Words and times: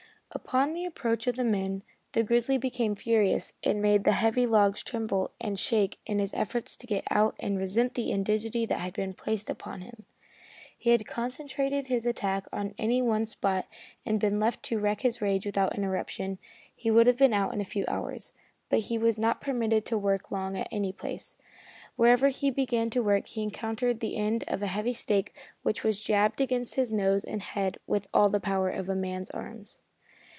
Upon 0.33 0.73
the 0.73 0.85
approach 0.85 1.27
of 1.27 1.35
the 1.35 1.43
men, 1.43 1.83
the 2.13 2.23
grizzly 2.23 2.57
became 2.57 2.95
furious 2.95 3.51
and 3.63 3.81
made 3.81 4.05
the 4.05 4.13
heavy 4.13 4.47
logs 4.47 4.81
tremble 4.81 5.31
and 5.41 5.59
shake 5.59 5.99
in 6.05 6.19
his 6.19 6.33
efforts 6.33 6.77
to 6.77 6.87
get 6.87 7.03
out 7.11 7.35
and 7.37 7.57
resent 7.57 7.95
the 7.95 8.11
indignity 8.11 8.65
that 8.65 8.79
had 8.79 8.93
been 8.93 9.13
placed 9.13 9.49
upon 9.49 9.81
him. 9.81 10.05
Had 10.85 11.01
he 11.01 11.03
concentrated 11.03 11.87
his 11.87 12.05
attack 12.05 12.47
on 12.53 12.73
any 12.77 13.01
one 13.01 13.25
spot 13.25 13.67
and 14.05 14.21
been 14.21 14.39
left 14.39 14.63
to 14.63 14.79
wreak 14.79 15.01
his 15.01 15.21
rage 15.21 15.45
without 15.45 15.77
interruption 15.77 16.37
he 16.73 16.89
would 16.89 17.07
have 17.07 17.17
been 17.17 17.33
out 17.33 17.53
in 17.53 17.59
a 17.59 17.65
few 17.65 17.83
hours, 17.89 18.31
but 18.69 18.79
he 18.79 18.97
was 18.97 19.17
not 19.17 19.41
permitted 19.41 19.85
to 19.87 19.97
work 19.97 20.31
long 20.31 20.57
at 20.57 20.69
any 20.71 20.93
place. 20.93 21.35
Wherever 21.97 22.29
he 22.29 22.49
began 22.49 22.89
work 22.95 23.27
he 23.27 23.41
encountered 23.43 23.99
the 23.99 24.15
end 24.15 24.45
of 24.47 24.61
a 24.61 24.67
heavy 24.67 24.93
stake 24.93 25.35
which 25.61 25.83
was 25.83 26.01
jabbed 26.01 26.39
against 26.39 26.75
his 26.75 26.89
nose 26.89 27.25
and 27.25 27.41
head 27.41 27.79
with 27.85 28.07
all 28.13 28.29
the 28.29 28.39
power 28.39 28.69
of 28.69 28.87
a 28.87 28.95
man's 28.95 29.29
arms. 29.31 29.81